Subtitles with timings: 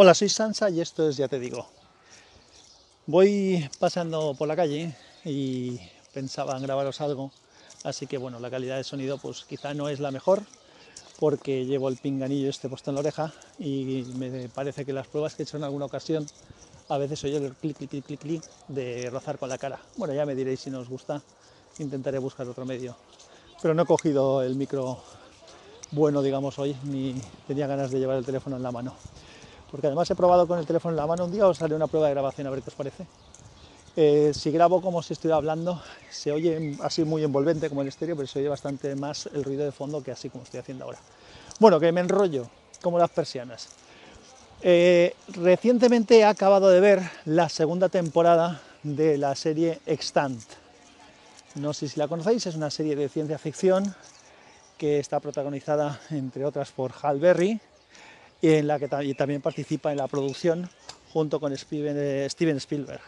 [0.00, 1.66] Hola, soy Sansa y esto es Ya te digo.
[3.06, 4.94] Voy pasando por la calle
[5.24, 5.76] y
[6.14, 7.32] pensaba en grabaros algo,
[7.82, 10.42] así que bueno, la calidad de sonido pues quizá no es la mejor
[11.18, 15.34] porque llevo el pinganillo este puesto en la oreja y me parece que las pruebas
[15.34, 16.24] que he hecho en alguna ocasión
[16.88, 19.80] a veces oye el clic, clic, clic, clic, clic de rozar con la cara.
[19.96, 21.20] Bueno, ya me diréis si no os gusta,
[21.80, 22.94] intentaré buscar otro medio.
[23.60, 25.02] Pero no he cogido el micro
[25.90, 28.94] bueno, digamos, hoy, ni tenía ganas de llevar el teléfono en la mano
[29.70, 31.86] porque además he probado con el teléfono en la mano un día, os haré una
[31.86, 33.06] prueba de grabación a ver qué os parece.
[33.96, 38.14] Eh, si grabo como si estuviera hablando, se oye así muy envolvente como el estéreo,
[38.14, 40.98] pero se oye bastante más el ruido de fondo que así como estoy haciendo ahora.
[41.58, 42.48] Bueno, que me enrollo,
[42.80, 43.68] como las persianas.
[44.62, 50.42] Eh, recientemente he acabado de ver la segunda temporada de la serie Extant.
[51.56, 53.94] No sé si la conocéis, es una serie de ciencia ficción
[54.76, 57.60] que está protagonizada, entre otras, por Hal Berry,
[58.40, 60.68] y en la que también participa en la producción
[61.12, 63.00] junto con Steven, eh, Spielberg.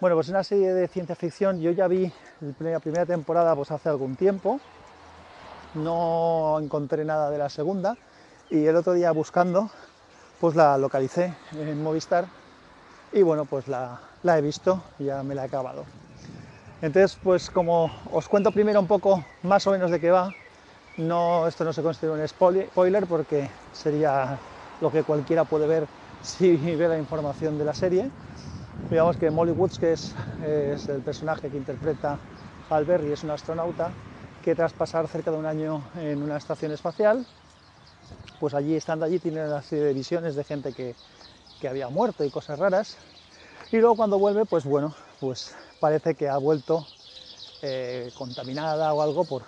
[0.00, 2.10] Bueno, pues una serie de ciencia ficción, yo ya vi
[2.60, 4.60] la primera temporada pues hace algún tiempo,
[5.74, 7.96] no encontré nada de la segunda
[8.50, 9.70] y el otro día buscando
[10.40, 12.26] pues la localicé en Movistar
[13.12, 15.84] y bueno pues la, la he visto, ya me la he acabado.
[16.82, 20.34] Entonces pues como os cuento primero un poco más o menos de qué va,
[20.96, 24.38] esto no se considera un spoiler porque sería
[24.80, 25.88] lo que cualquiera puede ver
[26.22, 28.10] si ve la información de la serie.
[28.90, 30.14] Digamos que Molly Woods, que es,
[30.88, 32.18] el personaje que interpreta
[32.70, 33.92] Hal Berry, es un astronauta
[34.42, 37.26] que tras pasar cerca de un año en una estación espacial,
[38.38, 40.94] pues allí, estando allí, tiene una serie de visiones de gente que,
[41.66, 42.98] había muerto y cosas raras.
[43.72, 46.86] Y luego cuando vuelve, pues bueno, pues parece que ha vuelto
[47.62, 49.44] eh, contaminada o algo por,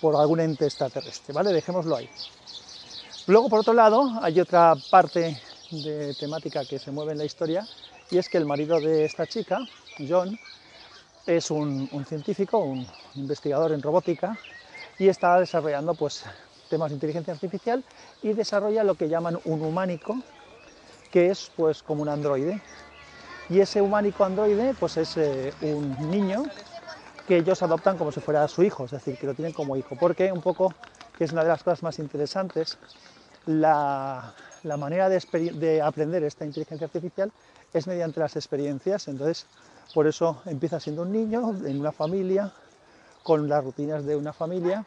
[0.00, 1.52] por algún ente extraterrestre, ¿vale?
[1.52, 2.08] Dejémoslo ahí.
[3.26, 7.66] Luego, por otro lado, hay otra parte de temática que se mueve en la historia
[8.10, 9.58] y es que el marido de esta chica,
[10.08, 10.38] John,
[11.26, 12.86] es un, científico, un
[13.16, 14.38] investigador en robótica
[14.98, 16.24] y está desarrollando pues,
[16.70, 17.82] temas de inteligencia artificial
[18.22, 20.16] y desarrolla lo que llaman un humánico,
[21.10, 22.60] que es pues como un androide.
[23.48, 26.44] Y ese humánico androide pues es eh, un niño
[27.26, 29.96] que ellos adoptan como si fuera su hijo, es decir, que lo tienen como hijo,
[29.98, 30.72] porque un poco,
[31.18, 32.78] que es una de las cosas más interesantes,
[33.46, 34.32] la,
[34.78, 37.32] manera de, aprender esta inteligencia artificial
[37.72, 39.46] es mediante las experiencias, entonces
[39.94, 42.52] por eso empieza siendo un niño en una familia,
[43.22, 44.84] con las rutinas de una familia,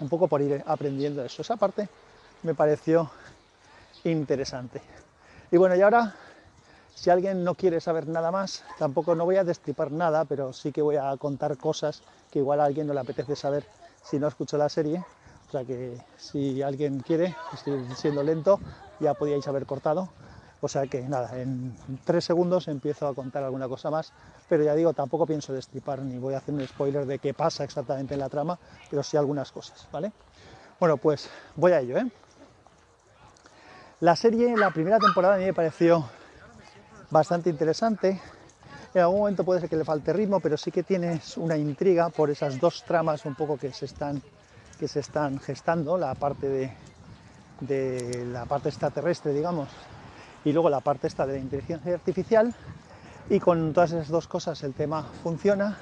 [0.00, 1.42] un poco por ir aprendiendo eso.
[1.42, 1.88] Esa parte
[2.42, 3.08] me pareció
[4.02, 4.82] interesante.
[5.52, 6.12] Y bueno, y ahora
[6.96, 10.72] si alguien no quiere saber nada más, tampoco no voy a destripar nada, pero sí
[10.72, 13.66] que voy a contar cosas que igual a alguien no le apetece saber
[14.02, 15.04] si no escucho la serie.
[15.46, 18.60] O sea que si alguien quiere, estoy siendo lento,
[18.98, 20.08] ya podíais haber cortado.
[20.62, 24.14] O sea que nada, en tres segundos empiezo a contar alguna cosa más,
[24.48, 27.62] pero ya digo, tampoco pienso destripar ni voy a hacer un spoiler de qué pasa
[27.62, 28.58] exactamente en la trama,
[28.88, 30.12] pero sí algunas cosas, ¿vale?
[30.80, 32.10] Bueno, pues voy a ello, ¿eh?
[34.00, 36.06] La serie, la primera temporada a mí me pareció
[37.10, 38.20] bastante interesante.
[38.94, 42.08] En algún momento puede ser que le falte ritmo, pero sí que tienes una intriga
[42.08, 44.22] por esas dos tramas un poco que se están,
[44.78, 46.72] que se están gestando, la parte de,
[47.60, 49.68] de la parte extraterrestre, digamos,
[50.44, 52.54] y luego la parte esta de la inteligencia artificial.
[53.28, 55.76] Y con todas esas dos cosas el tema funciona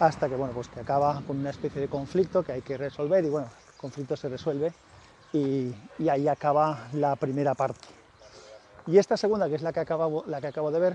[0.00, 3.24] hasta que, bueno, pues que acaba con una especie de conflicto que hay que resolver
[3.24, 4.72] y bueno, el conflicto se resuelve
[5.32, 8.03] y, y ahí acaba la primera parte.
[8.86, 10.94] Y esta segunda, que es la que acabo, la que acabo de ver,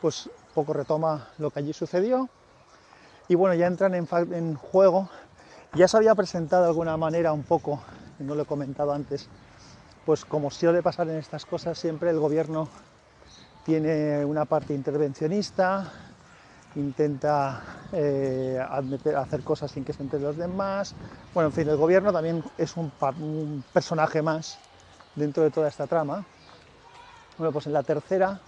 [0.00, 2.28] pues poco retoma lo que allí sucedió.
[3.28, 5.08] Y bueno, ya entran en, juego.
[5.74, 7.80] Ya se había presentado de alguna manera un poco,
[8.18, 9.28] no lo he comentado antes,
[10.06, 12.68] pues como suele pasar en estas cosas, siempre el gobierno
[13.64, 15.92] tiene una parte intervencionista,
[16.74, 18.58] intenta eh,
[19.14, 20.94] hacer cosas sin que se enteren los demás.
[21.34, 22.90] Bueno, en fin, el gobierno también es un
[23.72, 24.58] personaje más
[25.14, 26.24] dentro de toda esta trama.
[27.38, 28.40] Bueno, pues en la tercera,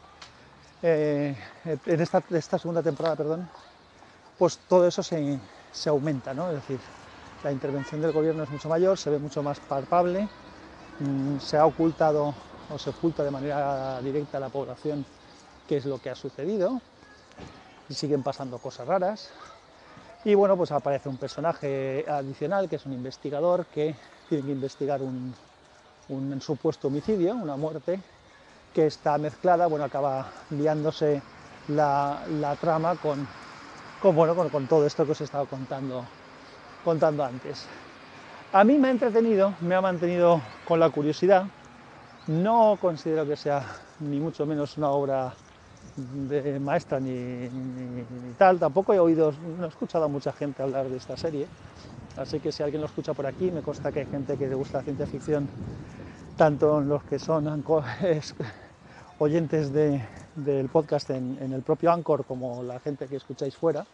[0.83, 3.49] eh, en esta, segunda temporada, perdón,
[4.37, 5.39] pues todo eso se,
[5.87, 6.49] aumenta, ¿no?
[6.49, 6.81] Es decir,
[7.45, 10.29] la intervención del gobierno es mucho mayor, se ve mucho más palpable,
[10.99, 12.35] mm, se ha ocultado
[12.75, 15.05] o se oculta de manera directa a la población
[15.69, 16.81] qué es lo que ha sucedido
[17.89, 19.29] y siguen pasando cosas raras.
[20.25, 23.95] Y bueno, pues aparece un personaje adicional que es un investigador que
[24.29, 25.33] tiene que investigar un,
[26.09, 28.01] un supuesto homicidio, una muerte,
[28.75, 31.23] que está mezclada, bueno, acaba liándose
[31.69, 33.27] la, trama con,
[34.01, 36.05] con, bueno, con, todo esto que os he estado contando,
[36.85, 37.67] contando antes.
[38.53, 41.47] A mí me ha entretenido, me ha mantenido con la curiosidad.
[42.27, 43.65] No considero que sea
[44.01, 45.33] ni mucho menos una obra
[45.97, 48.59] de maestra ni, ni, ni, tal.
[48.59, 51.47] Tampoco he oído, no he escuchado a mucha gente hablar de esta serie.
[52.17, 54.55] Así que si alguien lo escucha por aquí, me consta que hay gente que le
[54.55, 55.49] gusta la ciencia ficción,
[56.41, 57.47] tanto los que son
[59.19, 60.03] oyentes de,
[60.37, 63.85] del podcast en, el propio Anchor como la gente que escucháis fuera.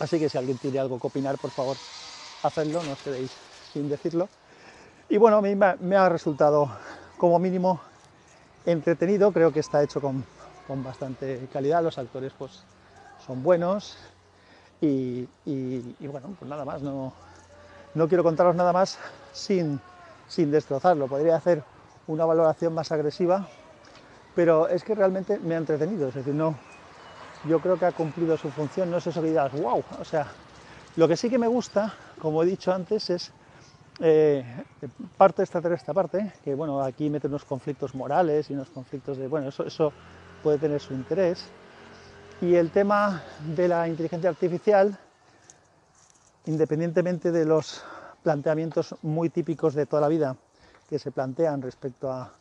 [0.00, 1.76] Así que si alguien tiene algo que opinar, por favor,
[2.42, 3.30] hacedlo, no os quedéis
[3.72, 4.28] sin decirlo.
[5.08, 6.68] Y bueno, a mí me, ha resultado
[7.18, 7.80] como mínimo
[8.66, 10.24] entretenido, creo que está hecho con,
[10.66, 12.64] con bastante calidad, los actores pues
[13.24, 13.96] son buenos
[14.80, 17.12] y, y, y, bueno, pues nada más, no,
[17.94, 18.98] no quiero contaros nada más
[19.32, 19.80] sin,
[20.28, 21.62] sin destrozarlo, podría hacer
[22.06, 23.46] una valoración más agresiva,
[24.34, 26.54] pero es que realmente me ha entretenido, es decir, no,
[27.48, 30.26] yo creo que ha cumplido su función, no es eso que wow, o sea,
[30.96, 33.32] lo que sí que me gusta, como he dicho antes, es
[34.00, 34.44] eh,
[35.16, 39.48] parte esta parte, que bueno, aquí mete unos conflictos morales y unos conflictos de, bueno,
[39.48, 39.92] eso, eso
[40.42, 41.44] puede tener su interés.
[42.40, 43.22] Y el tema
[43.54, 44.98] de la inteligencia artificial,
[46.46, 47.84] independientemente de los
[48.24, 50.36] planteamientos muy típicos de toda la vida
[50.88, 52.32] que se plantean respecto a,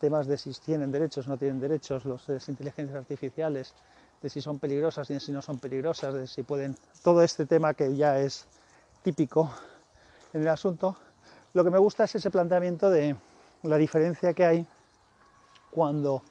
[0.00, 3.74] temas de si tienen derechos o no tienen derechos, los de las inteligencias artificiales,
[4.20, 6.76] de si son peligrosas y de si no son peligrosas, de si pueden.
[7.02, 8.46] Todo este tema que ya es
[9.04, 9.50] típico
[10.32, 10.96] en el asunto,
[11.54, 13.14] lo que me gusta es ese planteamiento de
[13.62, 14.66] la diferencia que hay
[15.70, 16.22] cuando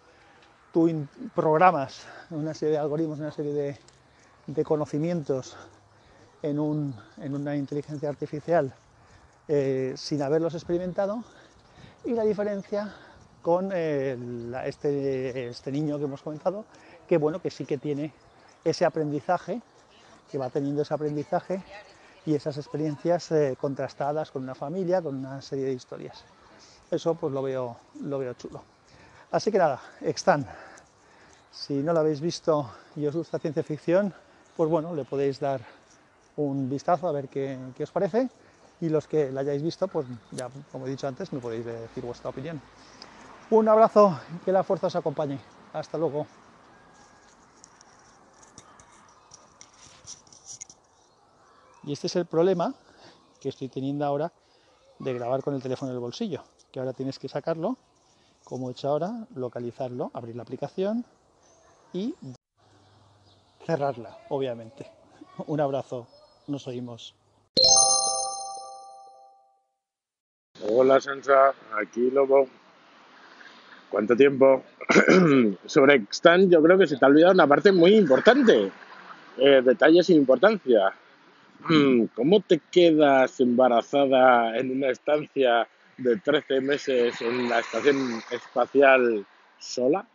[0.74, 3.80] tú programas una serie de algoritmos, una serie
[4.46, 5.56] de conocimientos
[6.50, 8.74] en, un, en, una inteligencia artificial
[9.48, 11.24] eh, sin haberlos experimentado
[12.06, 12.94] y la diferencia
[13.42, 14.18] con eh,
[14.66, 16.66] este, este niño que hemos comenzado,
[17.08, 18.12] que bueno, que sí que tiene
[18.64, 19.62] ese aprendizaje,
[20.30, 21.62] que va teniendo ese aprendizaje
[22.26, 26.26] y esas experiencias eh, contrastadas con una familia, con una serie de historias.
[26.92, 28.62] Eso pues lo veo, lo veo chulo.
[29.32, 30.46] Así que nada, Extan.
[31.52, 34.14] Si no lo habéis visto y os gusta ciencia ficción,
[34.56, 35.62] pues bueno, le podéis dar
[36.38, 38.30] un vistazo a ver qué, qué os parece.
[38.80, 42.06] Y los que la hayáis visto, pues ya, como he dicho antes, me podéis decir
[42.06, 42.62] vuestra opinión.
[43.50, 45.40] Un abrazo, que la fuerza os acompañe.
[45.74, 46.28] Hasta luego.
[51.84, 52.76] Y este es el problema
[53.40, 54.34] que estoy teniendo ahora
[55.00, 57.78] de grabar con el teléfono en el bolsillo, que ahora tienes que sacarlo,
[58.44, 61.06] como he hecho ahora, localizarlo, abrir la aplicación
[61.94, 62.14] y
[63.66, 64.92] cerrarla, obviamente.
[65.48, 66.08] Un abrazo,
[66.48, 67.16] nos oímos.
[70.70, 72.48] Hola Sansa, aquí Lobo.
[73.90, 74.64] ¿Cuánto tiempo?
[75.66, 78.72] Sobre Extant yo creo que se te ha olvidado una parte muy importante.
[79.38, 80.94] Eh, detalles sin importancia.
[82.16, 85.68] ¿Cómo te quedas embarazada en una estancia
[85.98, 89.26] de 13 meses en la estación espacial
[89.60, 90.08] sola?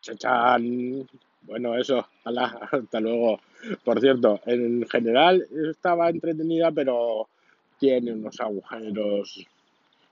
[0.00, 1.06] Chachán.
[1.46, 3.40] Bueno, eso, hasta luego.
[3.82, 7.28] Por cierto, en general estaba entretenida, pero
[7.78, 9.46] tiene unos agujeros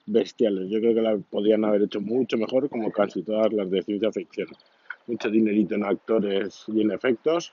[0.06, 0.69] bestiales.
[0.70, 4.12] Yo creo que la podrían haber hecho mucho mejor, como casi todas las de ciencia
[4.12, 4.49] ficción.
[5.06, 7.52] Mucho dinerito en actores y en efectos,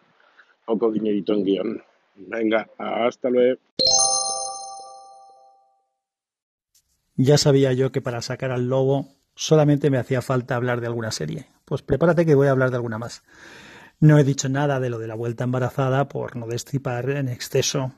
[0.66, 1.84] poco dinerito en guion.
[2.16, 3.60] Venga, hasta luego.
[7.16, 11.12] Ya sabía yo que para sacar al lobo solamente me hacía falta hablar de alguna
[11.12, 11.48] serie.
[11.66, 13.24] Pues prepárate que voy a hablar de alguna más.
[14.00, 17.92] No he dicho nada de lo de la vuelta embarazada por no destripar en exceso.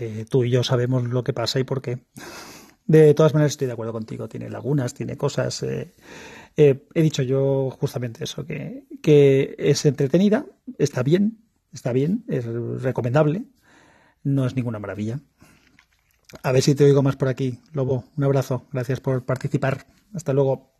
[0.00, 1.98] Eh, tú y yo sabemos lo que pasa y por qué.
[2.86, 4.28] De todas maneras estoy de acuerdo contigo.
[4.28, 5.62] Tiene lagunas, tiene cosas.
[5.62, 5.92] Eh,
[6.56, 10.44] eh, he dicho yo justamente eso, que, que es entretenida,
[10.78, 11.38] está bien,
[11.72, 13.44] está bien, es recomendable,
[14.22, 15.20] no es ninguna maravilla.
[16.42, 18.04] A ver si te oigo más por aquí, Lobo.
[18.16, 19.86] Un abrazo, gracias por participar.
[20.14, 20.72] Hasta luego.